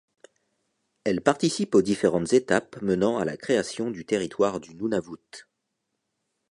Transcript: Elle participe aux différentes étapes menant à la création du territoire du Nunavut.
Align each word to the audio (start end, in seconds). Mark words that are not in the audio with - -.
Elle 1.03 1.21
participe 1.21 1.75
aux 1.75 1.83
différentes 1.83 2.33
étapes 2.33 2.81
menant 2.81 3.19
à 3.19 3.23
la 3.25 3.37
création 3.37 3.91
du 3.91 4.03
territoire 4.03 4.59
du 4.59 4.73
Nunavut. 4.73 5.45